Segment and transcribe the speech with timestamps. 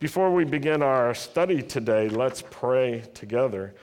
[0.00, 3.74] Before we begin our study today, let's pray together.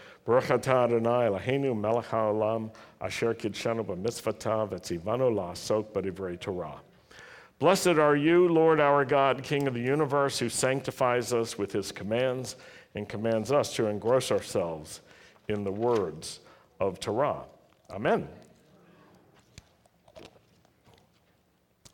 [7.59, 11.91] Blessed are you, Lord our God, King of the universe, who sanctifies us with his
[11.91, 12.55] commands
[12.95, 15.01] and commands us to engross ourselves
[15.49, 16.39] in the words
[16.79, 17.43] of Torah.
[17.91, 18.29] Amen.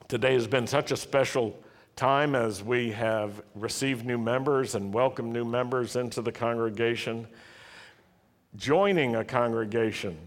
[0.07, 1.59] Today has been such a special
[2.01, 7.27] time as we have received new members and welcomed new members into the congregation.
[8.55, 10.17] Joining a congregation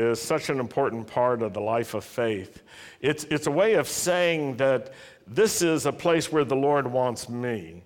[0.00, 2.64] is such an important part of the life of faith.
[3.00, 4.94] It's, it's a way of saying that
[5.28, 7.84] this is a place where the Lord wants me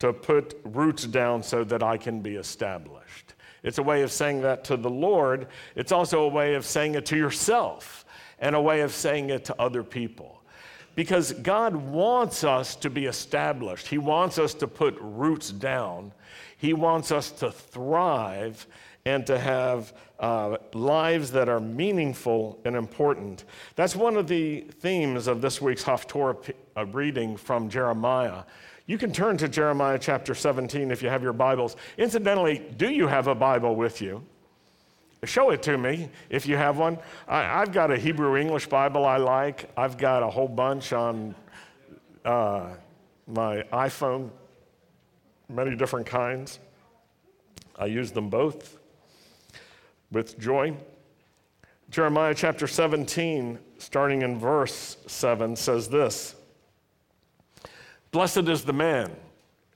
[0.00, 3.32] to put roots down so that I can be established.
[3.62, 5.46] It's a way of saying that to the Lord.
[5.74, 8.04] It's also a way of saying it to yourself
[8.38, 10.37] and a way of saying it to other people
[10.98, 13.86] because God wants us to be established.
[13.86, 16.12] He wants us to put roots down.
[16.56, 18.66] He wants us to thrive
[19.04, 23.44] and to have uh, lives that are meaningful and important.
[23.76, 28.42] That's one of the themes of this week's Haftorah uh, reading from Jeremiah.
[28.86, 31.76] You can turn to Jeremiah chapter 17 if you have your Bibles.
[31.96, 34.24] Incidentally, do you have a Bible with you?
[35.24, 36.98] Show it to me if you have one.
[37.26, 39.68] I, have got a Hebrew English Bible I like.
[39.76, 41.34] I've got a whole bunch on
[42.24, 42.74] uh,
[43.26, 44.30] my iPhone,
[45.48, 46.60] many different kinds.
[47.76, 48.78] I use them both
[50.12, 50.74] with joy.
[51.90, 56.36] Jeremiah chapter 17, starting in verse 7, says this
[58.12, 59.10] Blessed is the man.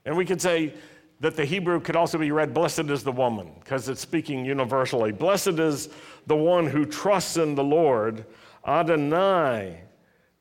[0.04, 0.74] And we could say,
[1.22, 5.12] that the Hebrew could also be read, Blessed is the woman, because it's speaking universally.
[5.12, 5.88] Blessed is
[6.26, 8.26] the one who trusts in the Lord.
[8.66, 9.82] Adonai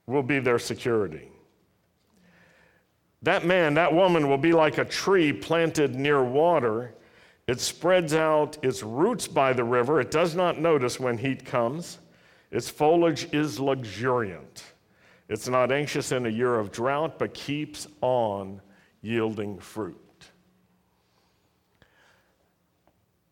[0.08, 1.30] will be their security.
[3.22, 6.96] That man, that woman will be like a tree planted near water.
[7.46, 10.02] It spreads out its roots by the river.
[10.02, 12.00] It does not notice when heat comes.
[12.50, 14.64] Its foliage is luxuriant.
[15.30, 18.60] It's not anxious in a year of drought, but keeps on
[19.04, 20.02] yielding fruit.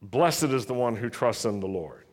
[0.02, 2.06] Blessed is the one who trusts in the Lord.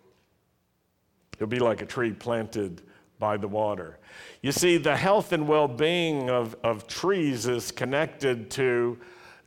[1.38, 2.82] He'll be like a tree planted
[3.18, 3.98] by the water.
[4.42, 8.98] You see, the health and well being of, of trees is connected to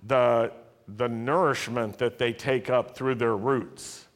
[0.05, 0.51] the,
[0.87, 4.07] the nourishment that they take up through their roots.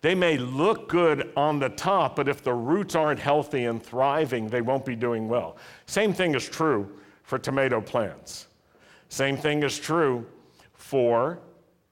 [0.00, 4.48] They may look good on the top, but if the roots aren't healthy and thriving,
[4.48, 5.56] they won't be doing well.
[5.86, 6.90] Same thing is true
[7.22, 8.48] for tomato plants.
[9.08, 10.26] Same thing is true
[10.74, 11.38] for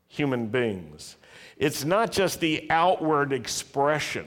[0.08, 1.16] human beings.
[1.60, 4.26] It's not just the outward expression,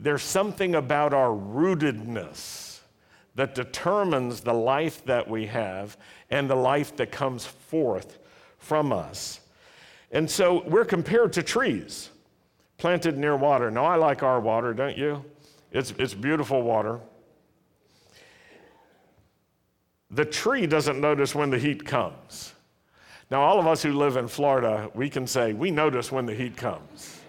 [0.00, 2.80] there's something about our rootedness
[3.34, 5.98] that determines the life that we have
[6.30, 8.18] and the life that comes forth
[8.58, 9.40] from us.
[10.10, 12.08] And so we're compared to trees
[12.78, 13.70] planted near water.
[13.70, 15.22] Now, I like our water, don't you?
[15.72, 17.00] It's, it's beautiful water.
[20.10, 22.54] The tree doesn't notice when the heat comes.
[23.28, 26.34] Now, all of us who live in Florida, we can say we notice when the
[26.34, 27.20] heat comes.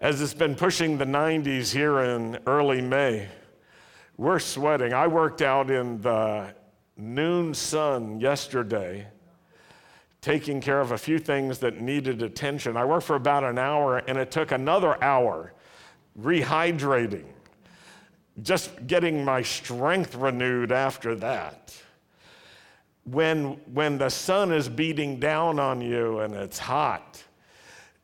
[0.00, 3.28] As it's been pushing the 90s here in early May,
[4.16, 4.92] we're sweating.
[4.92, 6.52] I worked out in the
[6.96, 9.06] noon sun yesterday,
[10.20, 12.76] taking care of a few things that needed attention.
[12.76, 15.52] I worked for about an hour, and it took another hour
[16.18, 17.26] rehydrating,
[18.42, 21.80] just getting my strength renewed after that
[23.04, 27.22] when, when the sun is beating down on you and it's hot,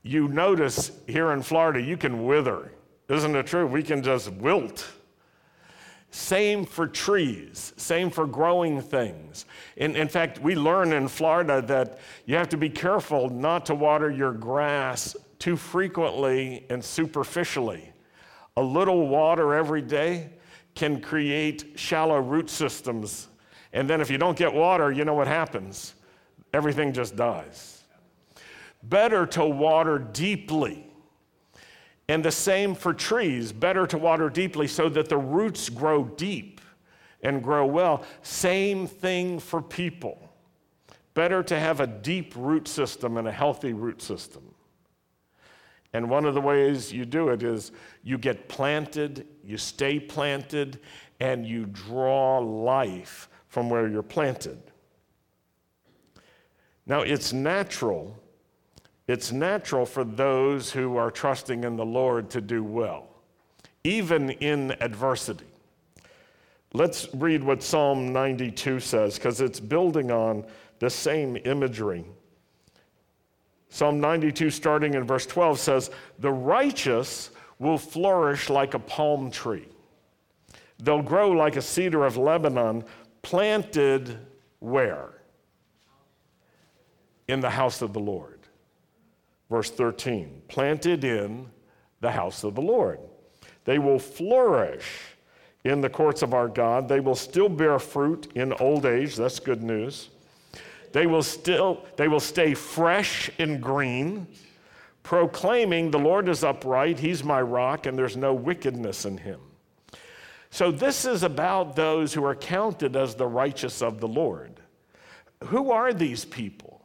[0.03, 2.73] you notice here in Florida, you can wither.
[3.09, 3.67] Isn't it true?
[3.67, 4.87] We can just wilt.
[6.11, 9.45] Same for trees, same for growing things.
[9.77, 13.75] In, in fact, we learn in Florida that you have to be careful not to
[13.75, 17.93] water your grass too frequently and superficially.
[18.57, 20.31] A little water every day
[20.75, 23.29] can create shallow root systems
[23.77, 25.93] and then if you don't get water, you know what happens?
[26.55, 27.83] Everything just dies.
[28.83, 30.87] Better to water deeply.
[32.09, 36.63] And the same for trees, better to water deeply so that the roots grow deep
[37.21, 38.03] and grow well.
[38.23, 40.27] Same thing for people.
[41.13, 44.55] Better to have a deep root system and a healthy root system.
[45.93, 47.73] And one of the ways you do it is
[48.03, 50.81] you get planted, you stay planted,
[51.21, 54.59] and you draw life from where you're planted.
[56.85, 58.15] Now, it's natural.
[59.09, 63.09] It's natural for those who are trusting in the Lord to do well,
[63.83, 65.47] even in adversity.
[66.75, 70.45] Let's read what Psalm 92 says because it's building on
[70.79, 72.05] the same imagery.
[73.71, 79.69] Psalm 92, starting in verse 12, says, The righteous will flourish like a palm tree.
[80.79, 82.85] They'll grow like a cedar of Lebanon,
[83.27, 84.17] planted
[84.61, 85.09] where?
[87.27, 88.39] In the house of the Lord.
[89.51, 91.49] Verse 13, planted in
[92.01, 93.01] the house of the Lord.
[93.65, 94.87] They will flourish
[95.65, 96.89] in the courts of our God.
[96.89, 99.17] They will still bear fruit in old age.
[99.17, 100.11] That's good news.
[100.93, 104.29] They will still they will stay fresh and green,
[105.03, 109.41] proclaiming the Lord is upright, he's my rock and there's no wickedness in him.
[110.57, 114.59] So this is about those who are counted as the righteous of the Lord.
[115.45, 116.81] Who are these people?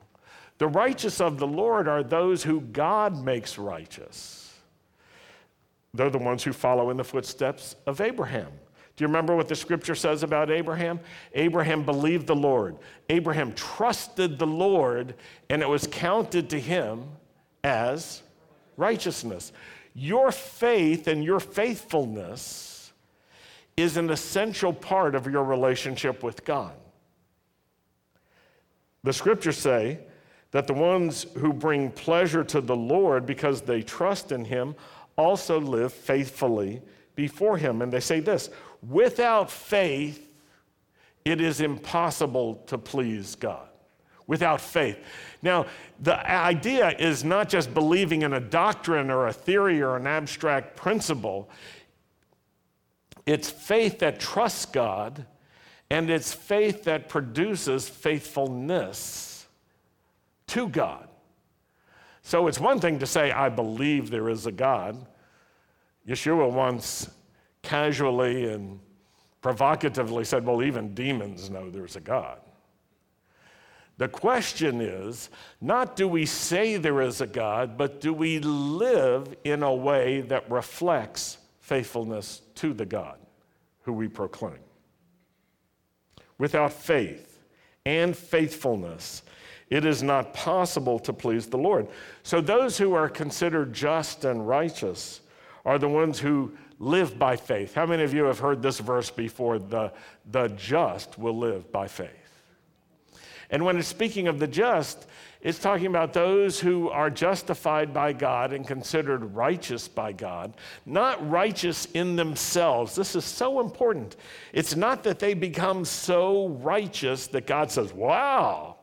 [0.58, 4.54] The righteous of the Lord are those who God makes righteous.
[5.94, 8.50] They're the ones who follow in the footsteps of Abraham.
[8.98, 11.00] Do you remember what the scripture says about Abraham?
[11.34, 12.76] Abraham believed the Lord.
[13.10, 15.16] Abraham trusted the Lord,
[15.50, 17.06] and it was counted to him
[17.64, 18.22] as
[18.76, 19.54] righteousness.
[19.94, 22.71] Your faith and your faithfulness
[23.78, 26.74] is an essential part of your relationship with God.
[29.04, 30.00] The scriptures say
[30.52, 34.76] that the ones who bring pleasure to the Lord because they trust in him
[35.18, 36.82] also live faithfully
[37.16, 37.82] before him.
[37.82, 38.50] And they say this
[38.88, 40.30] without faith,
[41.26, 43.68] it is impossible to please God.
[44.28, 44.98] Without faith.
[45.42, 45.66] Now,
[46.00, 50.78] the idea is not just believing in a doctrine or a theory or an abstract
[50.78, 51.50] principle,
[53.26, 55.26] it's faith that trusts God,
[55.90, 59.46] and it's faith that produces faithfulness
[60.48, 61.08] to God.
[62.24, 65.06] So it's one thing to say, I believe there is a God.
[66.08, 67.10] Yeshua once
[67.62, 68.80] casually and
[69.42, 72.40] provocatively said, Well, even demons know there's a God.
[73.98, 75.30] The question is
[75.60, 80.22] not do we say there is a God, but do we live in a way
[80.22, 81.38] that reflects
[81.72, 83.18] faithfulness to the God
[83.84, 84.60] who we proclaim?
[86.38, 87.40] Without faith
[87.86, 89.24] and faithfulness,
[89.70, 91.88] it is not possible to please the Lord.
[92.24, 95.22] So, those who are considered just and righteous
[95.64, 97.74] are the ones who live by faith.
[97.74, 99.58] How many of you have heard this verse before?
[99.58, 99.94] The,
[100.30, 102.10] the just will live by faith.
[103.50, 105.08] And when it's speaking of the just,
[105.42, 110.54] it's talking about those who are justified by God and considered righteous by God,
[110.86, 112.96] not righteous in themselves.
[112.96, 114.16] This is so important.
[114.54, 118.78] It's not that they become so righteous that God says, Wow,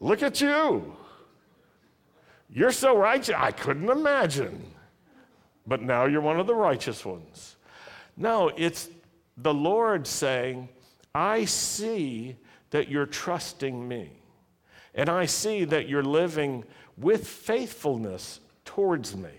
[0.00, 0.96] look at you.
[2.48, 4.74] You're so righteous, I couldn't imagine
[5.66, 7.56] but now you're one of the righteous ones.
[8.16, 8.88] No, it's
[9.36, 10.68] the Lord saying,
[11.14, 12.36] I see
[12.74, 14.10] that you're trusting me,
[14.96, 16.64] and I see that you're living
[16.98, 19.30] with faithfulness towards me.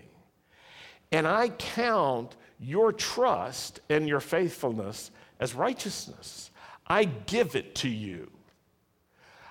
[1.12, 6.50] And I count your trust and your faithfulness as righteousness.
[6.86, 8.30] I give it to you.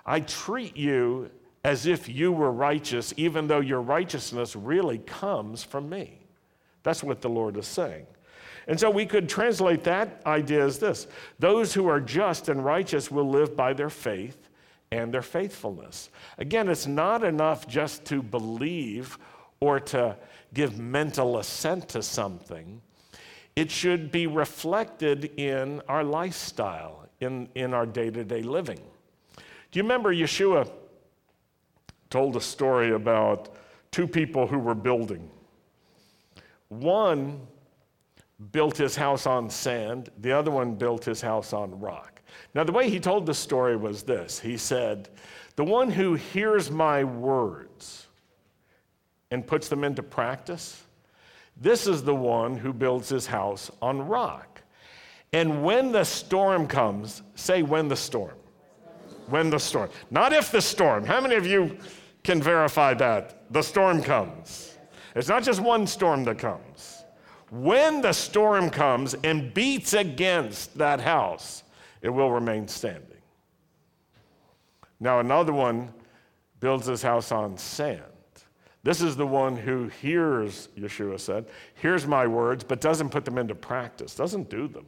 [0.03, 1.29] I treat you
[1.63, 6.17] as if you were righteous, even though your righteousness really comes from me.
[6.81, 8.07] That's what the Lord is saying.
[8.67, 11.07] And so we could translate that idea as this
[11.39, 14.49] those who are just and righteous will live by their faith
[14.91, 16.09] and their faithfulness.
[16.37, 19.17] Again, it's not enough just to believe
[19.59, 20.15] or to
[20.53, 22.81] give mental assent to something,
[23.55, 28.79] it should be reflected in our lifestyle, in, in our day to day living.
[29.37, 30.69] Do you remember Yeshua
[32.09, 33.55] told a story about
[33.91, 35.29] two people who were building?
[36.69, 37.47] One
[38.51, 42.21] built his house on sand, the other one built his house on rock.
[42.53, 45.09] Now, the way he told the story was this He said,
[45.55, 48.07] The one who hears my words
[49.31, 50.83] and puts them into practice,
[51.57, 54.61] this is the one who builds his house on rock.
[55.31, 58.35] And when the storm comes, say when the storm.
[59.27, 59.89] When the storm.
[60.11, 61.05] Not if the storm.
[61.05, 61.77] How many of you
[62.23, 63.51] can verify that?
[63.51, 64.77] The storm comes.
[65.15, 67.04] It's not just one storm that comes.
[67.55, 71.63] When the storm comes and beats against that house,
[72.01, 73.21] it will remain standing.
[74.99, 75.93] Now, another one
[76.59, 78.01] builds his house on sand.
[78.83, 81.45] This is the one who hears, Yeshua said,
[81.75, 84.85] hears my words, but doesn't put them into practice, doesn't do them.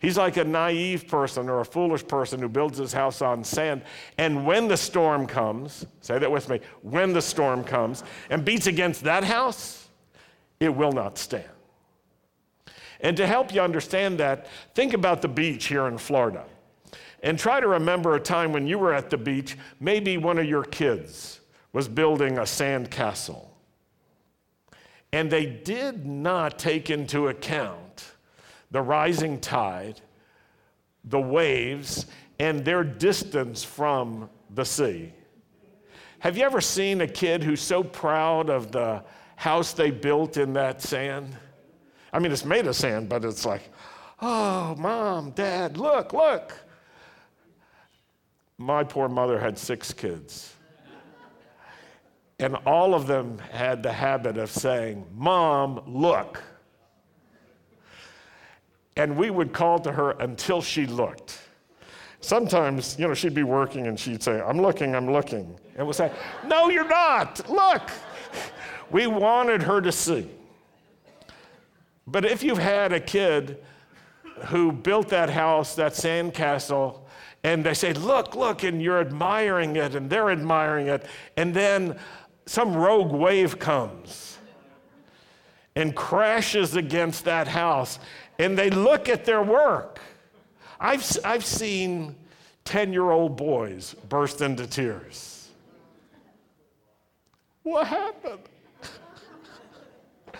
[0.00, 3.84] He's like a naive person or a foolish person who builds his house on sand.
[4.18, 8.66] And when the storm comes, say that with me, when the storm comes and beats
[8.66, 9.88] against that house,
[10.58, 11.46] it will not stand.
[13.02, 16.44] And to help you understand that, think about the beach here in Florida.
[17.22, 20.46] And try to remember a time when you were at the beach, maybe one of
[20.46, 21.40] your kids
[21.72, 23.54] was building a sand castle.
[25.12, 28.12] And they did not take into account
[28.70, 30.00] the rising tide,
[31.04, 32.06] the waves,
[32.38, 35.12] and their distance from the sea.
[36.20, 39.02] Have you ever seen a kid who's so proud of the
[39.36, 41.36] house they built in that sand?
[42.12, 43.62] I mean, it's made of sand, but it's like,
[44.20, 46.52] oh, mom, dad, look, look.
[48.58, 50.54] My poor mother had six kids.
[52.38, 56.42] And all of them had the habit of saying, Mom, look.
[58.96, 61.38] And we would call to her until she looked.
[62.22, 65.54] Sometimes, you know, she'd be working and she'd say, I'm looking, I'm looking.
[65.76, 66.10] And we'd say,
[66.46, 67.48] No, you're not.
[67.48, 67.90] Look.
[68.90, 70.28] We wanted her to see.
[72.10, 73.62] But if you've had a kid
[74.46, 77.00] who built that house, that sandcastle,
[77.42, 81.98] and they say, Look, look, and you're admiring it, and they're admiring it, and then
[82.46, 84.38] some rogue wave comes
[85.76, 87.98] and crashes against that house,
[88.38, 90.00] and they look at their work
[90.80, 92.16] I've, I've seen
[92.64, 95.50] 10 year old boys burst into tears.
[97.62, 98.40] What happened?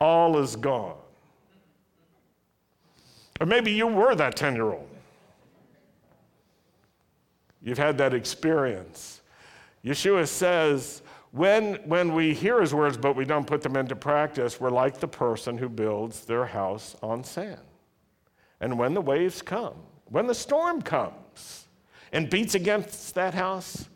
[0.00, 0.96] All is gone.
[3.44, 4.88] Or maybe you were that 10 year old.
[7.60, 9.20] You've had that experience.
[9.84, 14.58] Yeshua says, when, when we hear his words but we don't put them into practice,
[14.58, 17.60] we're like the person who builds their house on sand.
[18.62, 19.74] And when the waves come,
[20.06, 21.66] when the storm comes
[22.14, 23.90] and beats against that house,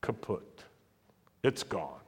[0.00, 0.64] kaput.
[1.42, 2.00] It's gone.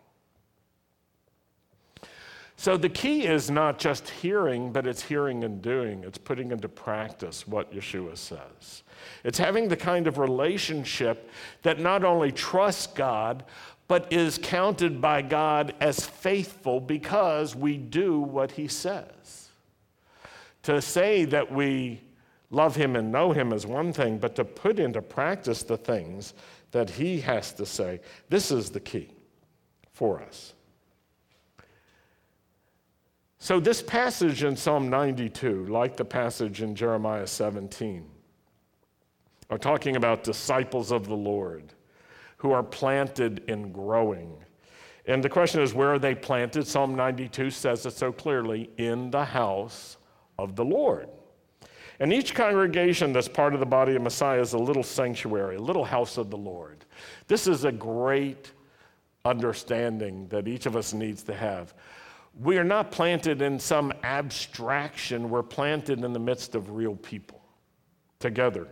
[2.60, 6.02] So the key is not just hearing, but it's hearing and doing.
[6.02, 8.82] It's putting into practice what Yeshua says.
[9.22, 11.30] It's having the kind of relationship
[11.62, 13.44] that not only trusts God,
[13.86, 19.50] but is counted by God as faithful because we do what he says.
[20.64, 22.00] To say that we
[22.50, 26.34] love him and know him is one thing, but to put into practice the things
[26.72, 29.10] that he has to say, this is the key
[29.92, 30.54] for us.
[33.40, 38.04] So, this passage in Psalm 92, like the passage in Jeremiah 17,
[39.48, 41.72] are talking about disciples of the Lord
[42.38, 44.36] who are planted and growing.
[45.06, 46.66] And the question is, where are they planted?
[46.66, 49.96] Psalm 92 says it so clearly in the house
[50.38, 51.08] of the Lord.
[52.00, 55.60] And each congregation that's part of the body of Messiah is a little sanctuary, a
[55.60, 56.84] little house of the Lord.
[57.28, 58.52] This is a great
[59.24, 61.74] understanding that each of us needs to have.
[62.38, 67.42] We are not planted in some abstraction, we're planted in the midst of real people.
[68.20, 68.68] Together,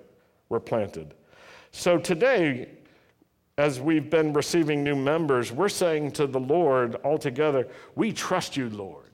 [0.48, 1.14] we're planted.
[1.72, 2.68] So today,
[3.58, 8.56] as we've been receiving new members, we're saying to the Lord all together, We trust
[8.56, 9.10] you, Lord.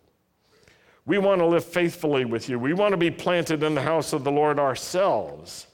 [1.07, 2.59] We want to live faithfully with you.
[2.59, 5.67] We want to be planted in the house of the Lord ourselves.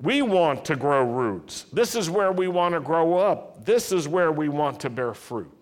[0.00, 1.64] We want to grow roots.
[1.72, 3.64] This is where we want to grow up.
[3.64, 5.57] This is where we want to bear fruit.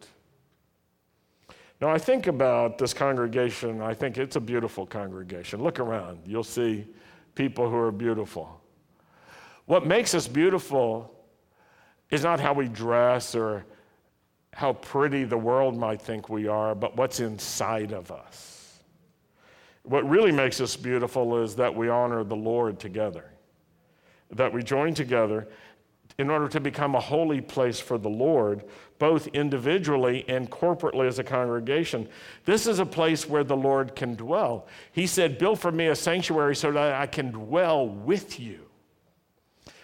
[1.81, 5.63] Now, I think about this congregation, I think it's a beautiful congregation.
[5.63, 6.87] Look around, you'll see
[7.35, 8.61] people who are beautiful.
[9.67, 11.13] What makes us beautiful
[12.11, 13.67] is not how we dress or
[14.55, 18.79] how pretty the world might think we are, but what's inside of us.
[19.83, 23.31] What really makes us beautiful is that we honor the Lord together,
[24.31, 25.47] that we join together
[26.19, 28.65] in order to become a holy place for the Lord,
[28.99, 32.09] both individually and corporately as a congregation.
[32.47, 34.67] This is a place where the Lord can dwell.
[34.93, 38.61] He said, Build for me a sanctuary so that I can dwell with you.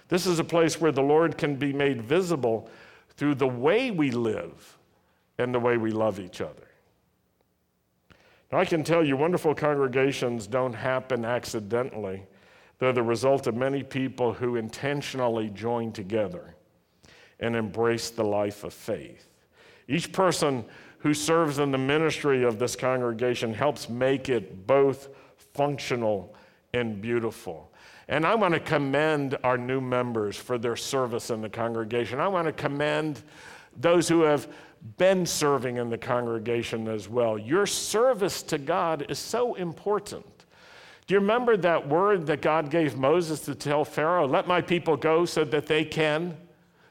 [0.08, 2.68] This is a place where the Lord can be made visible
[3.16, 4.78] through the way we live
[5.38, 6.68] and the way we love each other.
[8.50, 12.26] Now, I can tell you, wonderful congregations don't happen accidentally.
[12.82, 16.56] They're the result of many people who intentionally join together
[17.38, 19.28] and embrace the life of faith.
[19.86, 20.64] Each person
[20.98, 25.10] who serves in the ministry of this congregation helps make it both
[25.54, 26.34] functional
[26.74, 27.70] and beautiful.
[28.08, 32.18] And I want to commend our new members for their service in the congregation.
[32.18, 33.22] I want to commend
[33.76, 34.48] those who have
[34.96, 37.38] been serving in the congregation as well.
[37.38, 40.41] Your service to God is so important.
[41.12, 45.26] You remember that word that God gave Moses to tell Pharaoh, Let my people go
[45.26, 46.34] so that they can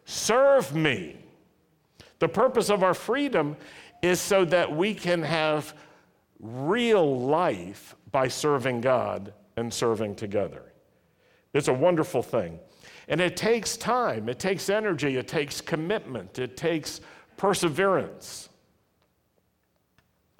[0.05, 1.15] serve me?
[2.19, 3.57] The purpose of our freedom
[4.03, 5.73] is so that we can have
[6.39, 10.71] real life by serving God and serving together.
[11.55, 12.59] It's a wonderful thing.
[13.07, 17.01] And it takes time, it takes energy, it takes commitment, it takes
[17.37, 18.49] perseverance.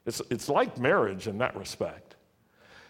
[0.06, 2.11] It's, it's like marriage in that respect.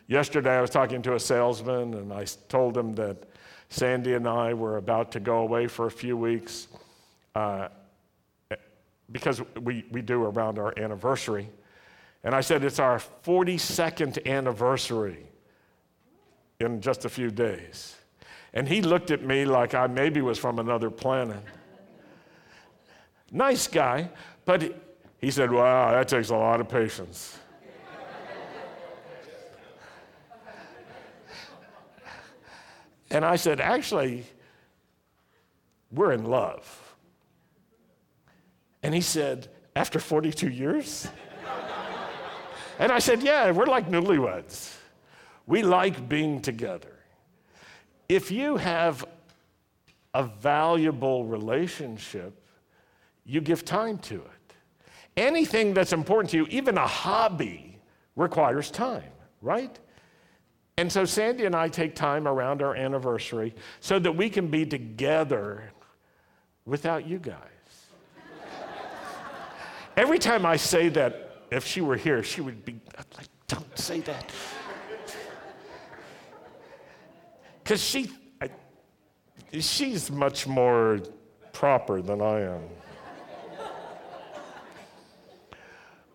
[0.07, 3.23] Yesterday, I was talking to a salesman, and I told him that
[3.69, 6.67] Sandy and I were about to go away for a few weeks
[7.35, 7.69] uh,
[9.11, 11.49] because we, we do around our anniversary.
[12.23, 15.25] And I said, It's our 42nd anniversary
[16.59, 17.95] in just a few days.
[18.53, 21.43] And he looked at me like I maybe was from another planet.
[23.31, 24.09] Nice guy,
[24.43, 24.75] but
[25.19, 27.37] he said, Wow, that takes a lot of patience.
[33.11, 34.23] And I said, Actually,
[35.91, 36.95] we're in love.
[38.81, 41.07] And he said, After 42 years?
[42.79, 44.75] and I said, Yeah, we're like newlyweds.
[45.45, 46.95] We like being together.
[48.07, 49.05] If you have
[50.13, 52.37] a valuable relationship,
[53.25, 54.53] you give time to it.
[55.17, 57.79] Anything that's important to you, even a hobby,
[58.15, 59.79] requires time, right?
[60.81, 64.65] And so Sandy and I take time around our anniversary so that we can be
[64.65, 65.71] together
[66.65, 67.37] without you guys.
[69.95, 72.79] Every time I say that, if she were here, she would be
[73.15, 74.31] like, don't say that.
[77.63, 78.09] Because she,
[78.41, 78.49] I,
[79.59, 81.01] she's much more
[81.53, 82.63] proper than I am.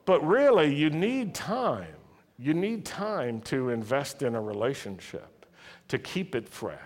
[0.05, 1.96] but really, you need time.
[2.39, 5.47] You need time to invest in a relationship,
[5.89, 6.79] to keep it fresh,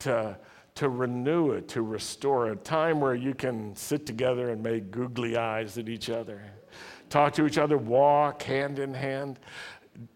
[0.00, 0.36] to,
[0.74, 2.64] to renew it, to restore it.
[2.64, 6.42] Time where you can sit together and make googly eyes at each other,
[7.10, 9.38] talk to each other, walk hand in hand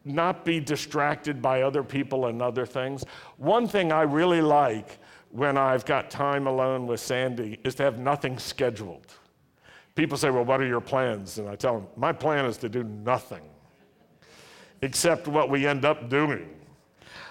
[0.05, 3.05] not be distracted by other people and other things.
[3.37, 4.99] One thing I really like
[5.31, 9.07] when I've got time alone with Sandy is to have nothing scheduled.
[9.95, 11.39] People say, Well, what are your plans?
[11.39, 13.43] And I tell them, My plan is to do nothing
[14.83, 16.49] except what we end up doing.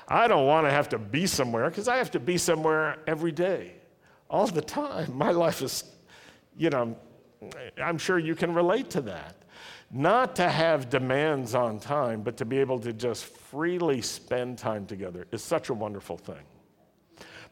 [0.07, 3.31] I don't want to have to be somewhere because I have to be somewhere every
[3.31, 3.73] day,
[4.29, 5.13] all the time.
[5.17, 5.83] My life is,
[6.57, 6.97] you know,
[7.81, 9.35] I'm sure you can relate to that
[9.93, 14.85] not to have demands on time, but to be able to just freely spend time
[14.85, 16.43] together is such a wonderful thing.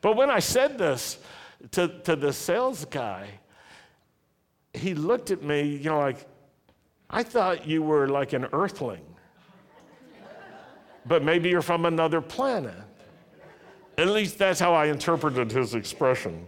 [0.02, 1.18] But when I said this
[1.72, 3.28] to, to the sales guy,
[4.74, 6.26] he looked at me, you know, like,
[7.10, 9.04] I thought you were like an earthling,
[11.10, 12.76] but maybe you're from another planet.
[13.98, 16.48] At least that's how I interpreted his expression.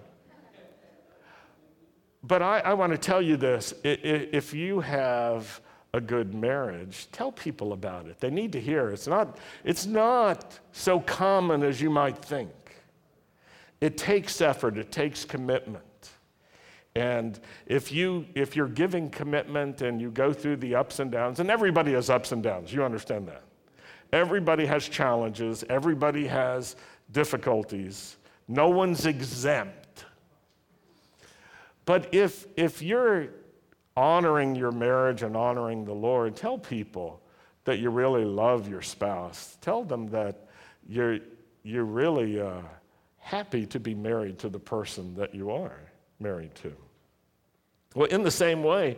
[2.24, 5.60] But I, I want to tell you this if you have
[5.93, 8.19] a good marriage, tell people about it.
[8.19, 8.89] They need to hear.
[8.89, 12.52] It's not, it's not so common as you might think.
[13.82, 15.84] It takes effort, it takes commitment.
[16.95, 21.39] And if, you, if you're giving commitment and you go through the ups and downs,
[21.39, 23.43] and everybody has ups and downs, you understand that.
[24.13, 26.76] Everybody has challenges, everybody has
[27.12, 28.17] difficulties.
[28.47, 30.06] No one's exempt.
[31.86, 33.30] But if, if you're
[33.95, 37.21] honoring your marriage and honoring the Lord, tell people
[37.63, 39.58] that you really love your spouse.
[39.62, 40.47] Tell them that
[40.88, 41.19] you're,
[41.63, 42.62] you're really uh,
[43.17, 45.80] happy to be married to the person that you are
[46.19, 46.74] married to.
[47.95, 48.97] Well, in the same way,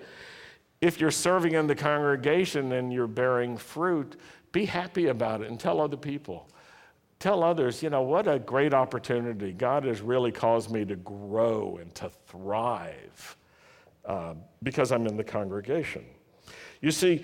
[0.82, 4.20] if you're serving in the congregation and you're bearing fruit,
[4.54, 6.48] be happy about it and tell other people.
[7.20, 9.52] Tell others, you know, what a great opportunity.
[9.52, 13.38] God has really caused me to grow and to thrive
[14.06, 16.06] uh, because I'm in the congregation.
[16.82, 17.24] You see,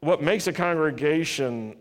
[0.00, 1.76] what makes a congregation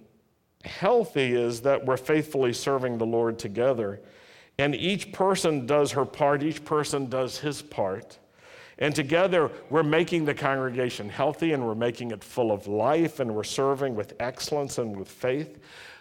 [0.64, 4.02] healthy is that we're faithfully serving the Lord together.
[4.58, 8.18] And each person does her part, each person does his part.
[8.78, 13.34] And together, we're making the congregation healthy and we're making it full of life and
[13.34, 15.60] we're serving with excellence and with faith.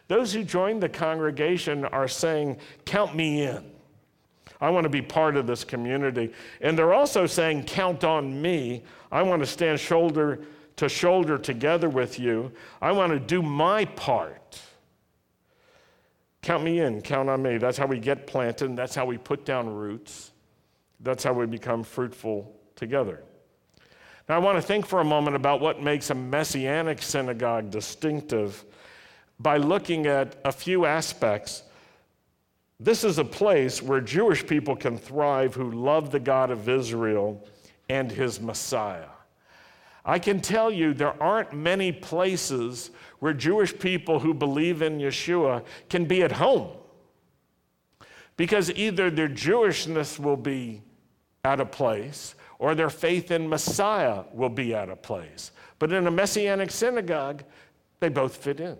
[0.08, 3.70] Those who join the congregation are saying, Count me in.
[4.60, 6.32] I want to be part of this community.
[6.60, 8.82] And they're also saying, Count on me.
[9.12, 10.40] I want to stand shoulder
[10.76, 12.50] to shoulder together with you.
[12.82, 14.60] I want to do my part.
[16.42, 17.56] Count me in, count on me.
[17.58, 20.32] That's how we get planted, that's how we put down roots,
[21.00, 23.22] that's how we become fruitful together.
[24.28, 28.64] Now, I want to think for a moment about what makes a messianic synagogue distinctive
[29.38, 31.64] by looking at a few aspects
[32.80, 37.46] this is a place where Jewish people can thrive who love the God of Israel
[37.88, 39.08] and his Messiah.
[40.04, 45.64] I can tell you there aren't many places where Jewish people who believe in Yeshua
[45.88, 46.72] can be at home.
[48.36, 50.82] Because either their Jewishness will be
[51.44, 55.50] out of place or their faith in Messiah will be out of place.
[55.78, 57.44] But in a messianic synagogue,
[58.00, 58.76] they both fit in.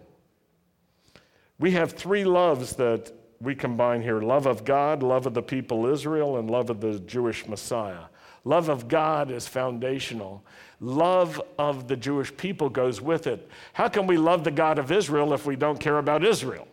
[1.59, 5.87] We have three loves that we combine here love of God, love of the people
[5.87, 8.05] Israel, and love of the Jewish Messiah.
[8.45, 10.45] Love of God is foundational.
[10.81, 13.49] Love of the Jewish people goes with it.
[13.73, 16.69] How can we love the God of Israel if we don't care about Israel?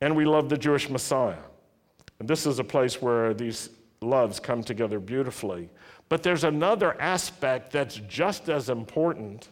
[0.00, 1.36] And we love the Jewish Messiah.
[2.18, 5.68] And this is a place where these loves come together beautifully.
[6.08, 9.48] But there's another aspect that's just as important.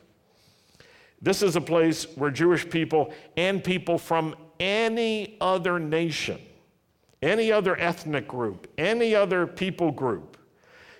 [1.20, 6.40] This is a place where Jewish people and people from any other nation,
[7.22, 10.36] any other ethnic group, any other people group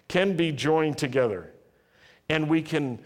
[0.08, 1.52] can be joined together.
[2.28, 2.98] And we can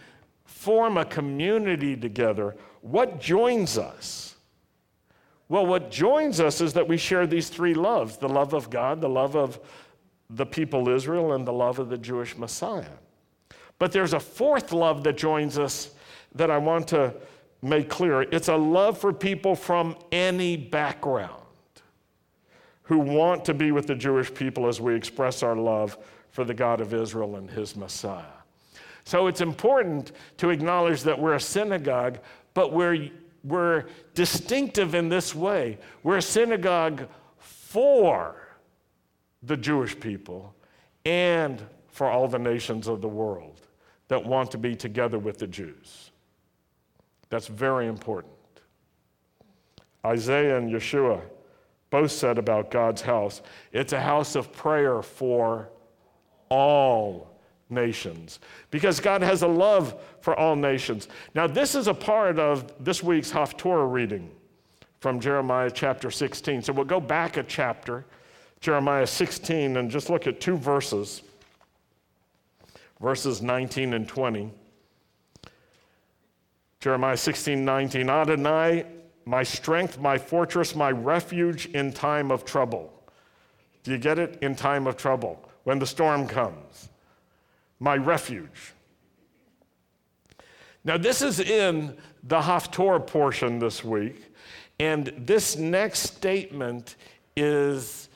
[0.44, 2.56] form a community together.
[2.80, 4.36] What joins us?
[5.48, 9.00] Well, what joins us is that we share these three loves the love of God,
[9.00, 9.58] the love of
[10.34, 12.84] the people Israel, and the love of the Jewish Messiah.
[13.78, 15.90] But there's a fourth love that joins us
[16.34, 17.14] that I want to
[17.62, 18.22] make clear.
[18.22, 21.42] It's a love for people from any background
[22.82, 25.96] who want to be with the Jewish people as we express our love
[26.30, 28.24] for the God of Israel and his Messiah.
[29.04, 32.18] So it's important to acknowledge that we're a synagogue,
[32.54, 33.10] but we're,
[33.44, 35.78] we're distinctive in this way.
[36.02, 38.36] We're a synagogue for
[39.42, 40.54] the Jewish people
[41.04, 43.60] and for all the nations of the world
[44.08, 46.10] that want to be together with the Jews.
[47.28, 48.34] That's very important.
[50.04, 51.20] Isaiah and Yeshua
[51.90, 55.68] both said about God's house it's a house of prayer for
[56.48, 57.30] all
[57.68, 61.08] nations because God has a love for all nations.
[61.34, 64.30] Now, this is a part of this week's Haftorah reading
[65.00, 66.62] from Jeremiah chapter 16.
[66.62, 68.04] So we'll go back a chapter,
[68.60, 71.22] Jeremiah 16, and just look at two verses,
[73.00, 74.50] verses 19 and 20.
[76.80, 78.10] Jeremiah 16, 19.
[78.10, 78.84] Adonai,
[79.24, 82.92] my strength, my fortress, my refuge in time of trouble.
[83.82, 84.38] Do you get it?
[84.42, 86.88] In time of trouble when the storm comes,
[87.78, 88.74] my refuge.
[90.84, 94.34] Now, this is in the Haftorah portion this week,
[94.78, 96.96] and this next statement
[97.36, 98.09] is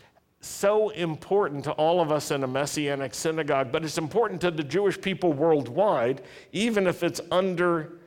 [0.44, 4.64] so important to all of us in a messianic synagogue, but it's important to the
[4.64, 7.98] Jewish people worldwide, even if it's under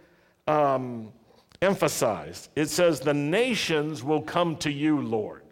[0.47, 1.11] um,
[1.61, 2.49] emphasized.
[2.55, 5.43] It says, The nations will come to you, Lord.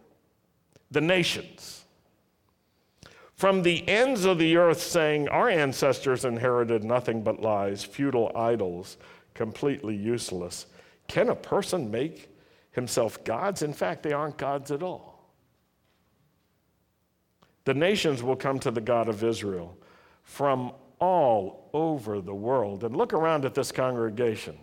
[0.91, 1.85] The nations
[3.35, 8.97] from the ends of the earth, saying, Our ancestors inherited nothing but lies, futile idols,
[9.33, 10.67] completely useless.
[11.07, 12.29] Can a person make
[12.71, 13.61] himself gods?
[13.61, 15.14] In fact, they aren't gods at all.
[17.65, 19.77] The nations will come to the God of Israel
[20.23, 22.83] from all over the world.
[22.83, 24.57] And look around at this congregation.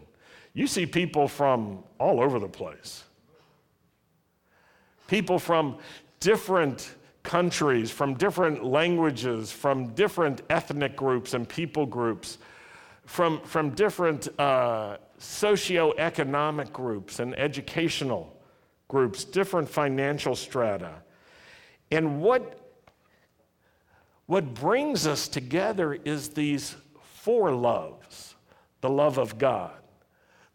[0.55, 3.05] You see people from all over the place.
[5.09, 5.79] People from
[6.21, 12.38] different countries, from different languages, from different ethnic groups and people groups,
[13.05, 18.37] from, from different uh, socioeconomic groups and educational
[18.88, 20.95] groups, different financial strata.
[21.91, 22.59] And what,
[24.33, 28.35] what brings us together is these four loves
[28.81, 29.77] the love of God,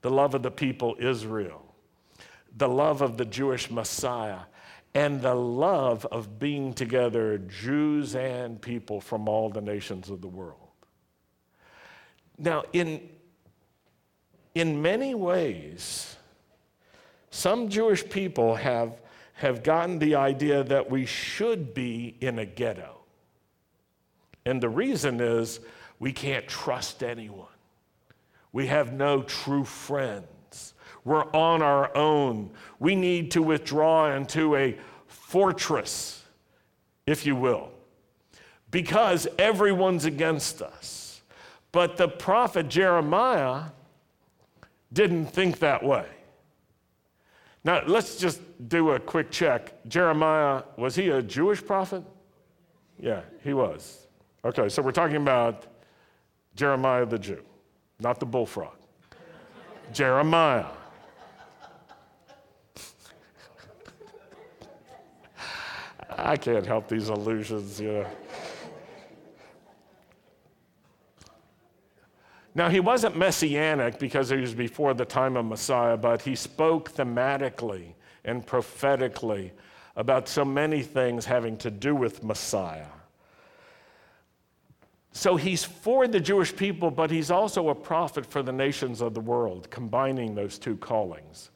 [0.01, 1.61] the love of the people Israel,
[2.57, 4.39] the love of the Jewish Messiah,
[4.95, 10.27] and the love of being together, Jews and people from all the nations of the
[10.27, 10.71] world.
[12.39, 13.07] Now, in,
[14.55, 16.15] in many ways,
[17.29, 18.99] some Jewish people have,
[19.33, 22.96] have gotten the idea that we should be in a ghetto.
[24.47, 25.59] And the reason is
[25.99, 27.47] we can't trust anyone.
[28.53, 30.73] We have no true friends.
[31.03, 32.51] We're on our own.
[32.79, 36.23] We need to withdraw into a fortress,
[37.05, 37.71] if you will,
[38.71, 41.21] because everyone's against us.
[41.73, 43.63] But the prophet Jeremiah
[44.93, 46.05] didn't think that way.
[47.65, 49.73] Now, let's just do a quick check.
[49.89, 52.01] Jeremiah, was he a Jewish prophet?
[52.97, 54.06] Yeah, he was.
[54.47, 55.65] Okay, so we're talking about
[56.55, 57.43] Jeremiah the Jew,
[57.99, 58.77] not the bullfrog.
[59.91, 60.67] Jeremiah.
[66.17, 68.07] I can't help these illusions, you know.
[72.55, 76.93] Now, he wasn't messianic because he was before the time of Messiah, but he spoke
[76.93, 79.51] thematically and prophetically
[79.97, 82.85] about so many things having to do with Messiah.
[85.17, 89.15] So he's for the Jewish people, but he's also a prophet for the nations of
[89.15, 91.49] the world, combining those two callings.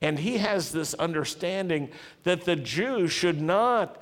[0.00, 1.90] And he has this understanding
[2.22, 4.00] that the Jews should not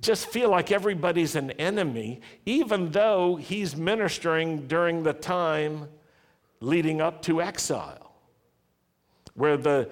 [0.00, 5.86] just feel like everybody's an enemy, even though he's ministering during the time
[6.58, 8.12] leading up to exile,
[9.34, 9.88] where the,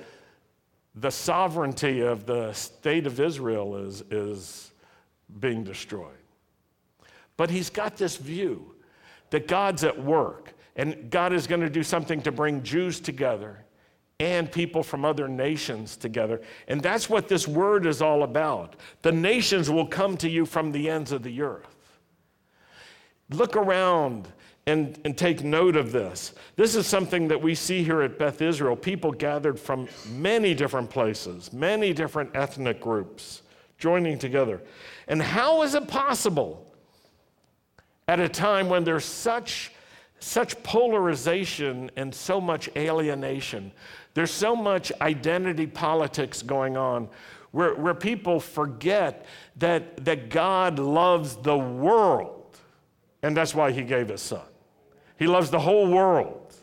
[0.97, 4.73] the sovereignty of the state of Israel is, is
[5.39, 6.20] being destroyed.
[7.41, 8.75] But he's got this view
[9.31, 13.65] that God's at work and God is going to do something to bring Jews together
[14.19, 16.43] and people from other nations together.
[16.69, 18.77] And that's what this word is all about.
[19.01, 21.75] The nations will come to you from the ends of the earth.
[23.31, 24.29] Look around
[24.67, 26.35] and, and take note of this.
[26.57, 28.77] This is something that we see here at Beth Israel.
[28.77, 33.41] People gathered from many different places, many different ethnic groups
[33.79, 34.61] joining together.
[35.09, 36.67] And how is it possible
[38.11, 39.73] at a time when there's such
[40.23, 43.73] such polarization and so much alienation
[44.15, 47.09] there's so much identity politics going on
[47.53, 52.59] where, where people forget that, that God loves the world,
[53.23, 54.43] and that's why He gave His Son.
[55.19, 56.55] He loves the whole world,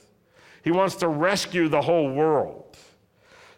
[0.63, 2.77] He wants to rescue the whole world.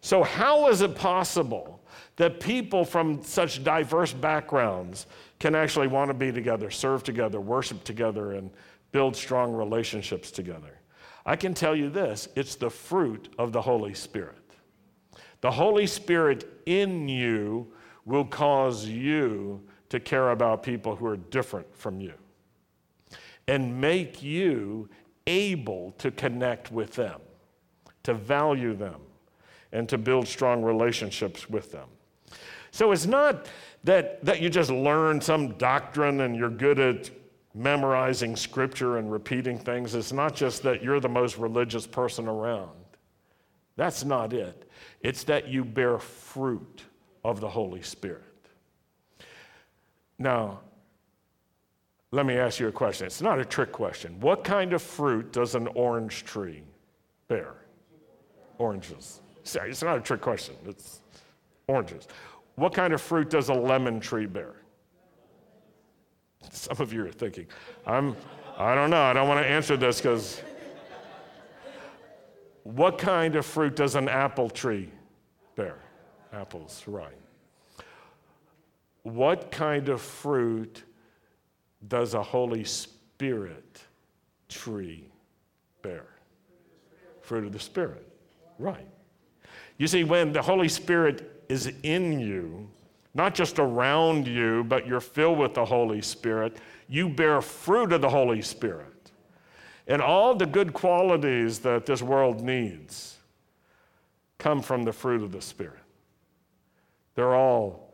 [0.02, 1.79] So, how is it possible
[2.19, 5.08] that people from such diverse backgrounds
[5.39, 8.51] can actually want to be together, serve together, worship together, and
[8.91, 10.82] build strong relationships together?
[11.25, 14.36] I can tell you this it's the fruit of the Holy Spirit.
[15.39, 17.71] The Holy Spirit in you
[18.03, 22.13] will cause you to care about people who are different from you
[23.47, 24.89] and make you
[25.25, 27.21] able to connect with them,
[28.03, 28.99] to value them,
[29.71, 31.88] and to build strong relationships with them.
[32.80, 33.48] So it's not
[33.84, 37.12] that, that you just learn some doctrine and you're good at
[37.54, 39.96] memorizing scripture and repeating things.
[39.96, 42.72] It's not just that you're the most religious person around.
[43.76, 44.72] That's not it.
[45.02, 46.84] It's that you bear fruit
[47.26, 48.24] of the Holy Spirit.
[50.18, 50.62] Now,
[52.12, 53.08] let me ask you a question.
[53.08, 54.18] It's not a trick question.
[54.22, 56.63] What kind of fruit does an orange tree
[57.28, 57.56] bear?
[58.58, 59.20] Oranges.
[59.44, 60.56] Sorry, it's not a trick question.
[60.65, 61.02] It's
[61.68, 62.08] oranges.
[62.60, 64.54] What kind of fruit does a lemon tree bear?
[66.52, 67.48] Some of you are thinking,
[67.88, 68.17] I'm,
[68.58, 70.41] I don't know, I don't want to answer this because
[72.63, 74.91] what kind of fruit does an apple tree
[75.56, 75.78] bear?
[76.34, 77.15] Apples, right.
[79.04, 80.84] What kind of fruit
[81.88, 83.82] does a Holy Spirit
[84.50, 85.08] tree
[85.82, 86.08] bear?
[87.22, 88.06] Fruit of the Spirit,
[88.58, 88.88] right.
[89.78, 92.70] You see, when the Holy Spirit is in you,
[93.14, 96.58] not just around you, but you're filled with the Holy Spirit.
[96.88, 99.12] You bear fruit of the Holy Spirit.
[99.88, 103.18] And all the good qualities that this world needs
[104.38, 105.80] come from the fruit of the Spirit.
[107.16, 107.92] They're all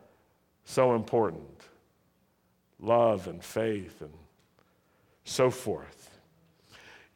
[0.64, 1.42] so important
[2.80, 4.12] love and faith and
[5.24, 6.10] so forth.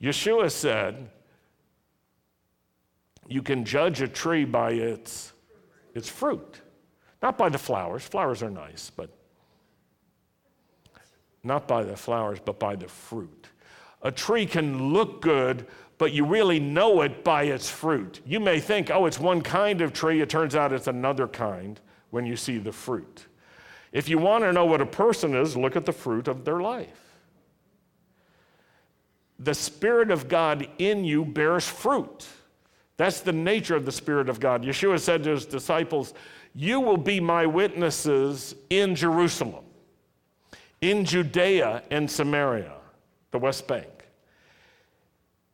[0.02, 1.10] Yeshua said,
[3.28, 5.32] You can judge a tree by its,
[5.94, 6.60] its fruit.
[7.22, 8.02] Not by the flowers.
[8.02, 9.10] Flowers are nice, but
[11.42, 13.48] not by the flowers, but by the fruit.
[14.02, 15.66] A tree can look good,
[15.98, 18.20] but you really know it by its fruit.
[18.24, 20.22] You may think, oh, it's one kind of tree.
[20.22, 21.78] It turns out it's another kind
[22.10, 23.26] when you see the fruit.
[23.92, 26.60] If you want to know what a person is, look at the fruit of their
[26.60, 27.16] life.
[29.38, 32.26] The Spirit of God in you bears fruit.
[33.00, 34.62] That's the nature of the Spirit of God.
[34.62, 36.12] Yeshua said to his disciples,
[36.54, 39.64] you will be my witnesses in Jerusalem,
[40.82, 42.74] in Judea and Samaria,
[43.30, 43.88] the West Bank,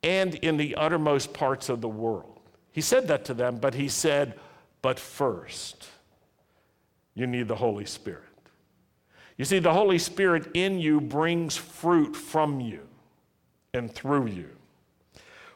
[0.03, 2.41] and in the uttermost parts of the world.
[2.73, 4.37] He said that to them, but he said,
[4.81, 5.87] But first,
[7.15, 8.23] you need the Holy Spirit.
[9.37, 12.81] You see, the Holy Spirit in you brings fruit from you
[13.73, 14.56] and through you.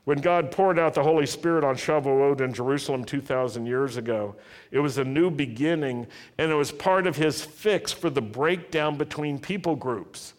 [0.04, 4.36] When God poured out the Holy Spirit on Shavuot in Jerusalem 2,000 years ago,
[4.72, 6.08] it was a new beginning,
[6.40, 10.34] and it was part of his fix for the breakdown between people groups.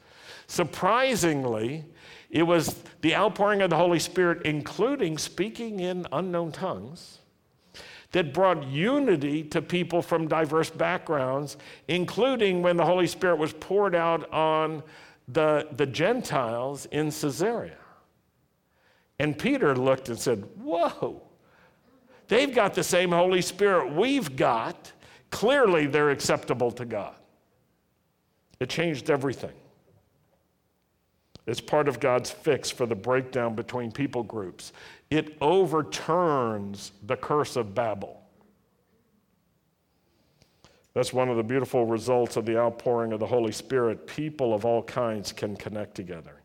[0.48, 1.84] Surprisingly,
[2.28, 7.18] it was the outpouring of the Holy Spirit, including speaking in unknown tongues,
[8.10, 13.94] that brought unity to people from diverse backgrounds, including when the Holy Spirit was poured
[13.94, 14.82] out on
[15.28, 17.76] the, the Gentiles in Caesarea.
[19.22, 21.22] And Peter looked and said, Whoa,
[22.26, 24.90] they've got the same Holy Spirit we've got.
[25.30, 27.14] Clearly, they're acceptable to God.
[28.58, 29.52] It changed everything.
[31.46, 34.72] It's part of God's fix for the breakdown between people groups.
[35.08, 38.20] It overturns the curse of Babel.
[40.94, 44.04] That's one of the beautiful results of the outpouring of the Holy Spirit.
[44.08, 46.41] People of all kinds can connect together.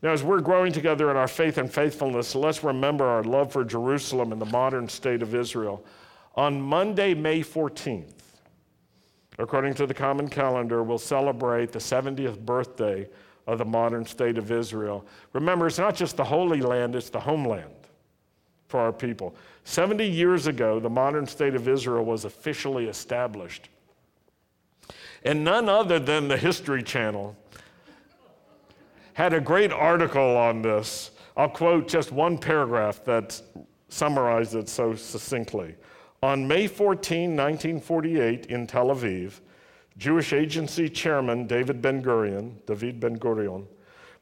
[0.00, 3.64] Now, as we're growing together in our faith and faithfulness, let's remember our love for
[3.64, 5.84] Jerusalem and the modern state of Israel.
[6.36, 8.12] On Monday, May 14th,
[9.38, 13.08] according to the common calendar, we'll celebrate the 70th birthday
[13.48, 15.04] of the modern state of Israel.
[15.32, 17.74] Remember, it's not just the Holy Land, it's the homeland
[18.68, 19.34] for our people.
[19.64, 23.68] 70 years ago, the modern state of Israel was officially established.
[25.24, 27.34] And none other than the History Channel
[29.18, 31.10] had a great article on this.
[31.36, 33.42] I'll quote just one paragraph that
[33.88, 35.74] summarized it so succinctly.
[36.22, 39.40] On May 14, 1948, in Tel Aviv,
[39.96, 43.66] Jewish Agency Chairman David Ben Gurion, David Ben Gurion,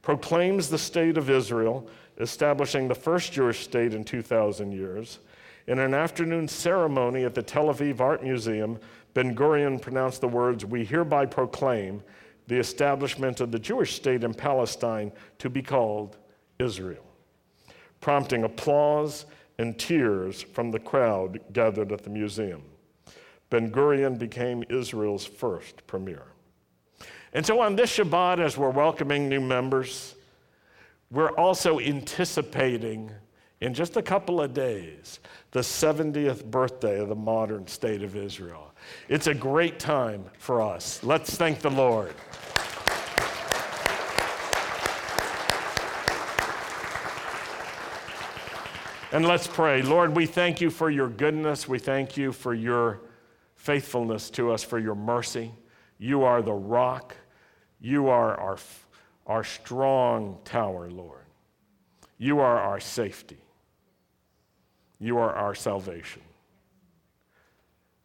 [0.01, 5.19] proclaims the state of Israel, establishing the first Jewish state in 2,000 years.
[5.67, 8.79] In an afternoon ceremony at the Tel Aviv Art Museum,
[9.13, 12.03] Ben Gurion pronounced the words, We hereby proclaim
[12.47, 16.17] the establishment of the Jewish state in Palestine to be called
[16.59, 17.05] Israel,
[18.01, 19.27] prompting applause
[19.59, 22.63] and tears from the crowd gathered at the museum.
[23.51, 26.25] Ben Gurion became Israel's first premier.
[27.33, 30.15] And so on this Shabbat, as we're welcoming new members,
[31.11, 33.11] we're also anticipating
[33.61, 35.21] in just a couple of days
[35.53, 38.73] the 70th birthday of the modern state of Israel.
[39.09, 41.03] It's a great time for us.
[41.03, 42.15] Let's thank the Lord.
[49.13, 49.83] And let's pray.
[49.83, 51.69] Lord, we thank you for your goodness.
[51.69, 53.01] We thank you for your
[53.55, 55.53] faithfulness to us, for your mercy.
[55.99, 57.17] You are the rock.
[57.81, 58.59] You are our,
[59.27, 61.25] our strong tower, Lord.
[62.19, 63.39] You are our safety.
[64.99, 66.23] You are our salvation.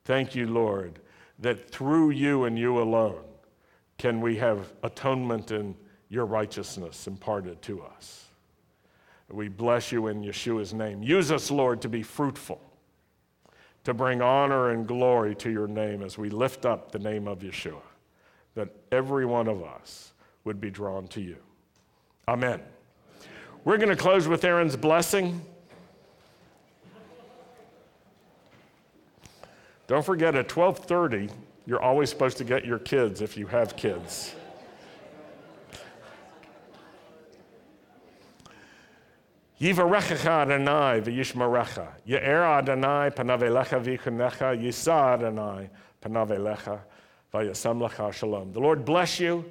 [0.06, 1.00] Thank you, Lord,
[1.40, 3.24] that through you and you alone
[3.98, 5.76] can we have atonement in
[6.10, 8.26] your righteousness imparted to us.
[9.30, 11.02] We bless you in Yeshua's name.
[11.02, 12.60] Use us, Lord, to be fruitful,
[13.86, 17.40] to bring honor and glory to your name as we lift up the name of
[17.40, 17.82] Yeshua,
[18.56, 20.12] that every one of us
[20.44, 21.38] would be drawn to you.
[22.28, 22.60] Amen.
[23.64, 25.40] We're going to close with Aaron's blessing.
[29.92, 31.30] Don't forget at 12:30,
[31.66, 34.34] you're always supposed to get your kids if you have kids.
[39.60, 41.90] Yivarechecha Adonai v'yishmarecha.
[42.06, 44.58] Ye'er Adonai panav elecha v'yichunecha.
[44.64, 45.70] Yisa Adonai
[46.02, 46.80] panav elecha
[47.34, 48.54] v'yasam lecha shalom.
[48.54, 49.44] The Lord bless you.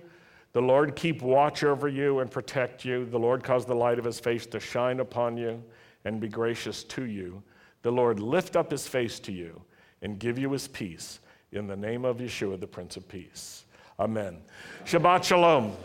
[0.55, 3.05] The Lord keep watch over you and protect you.
[3.05, 5.63] The Lord cause the light of his face to shine upon you
[6.07, 7.43] and be gracious to you.
[7.83, 9.61] The Lord lift up his face to you
[10.03, 11.21] and give you his peace.
[11.53, 13.65] In the name of Yeshua, the Prince of Peace.
[13.99, 14.39] Amen.
[14.85, 15.77] Shabbat Shalom.